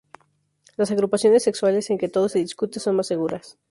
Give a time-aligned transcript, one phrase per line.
[0.77, 3.55] Las agrupaciones sexuales en que todo se discute son más seguras.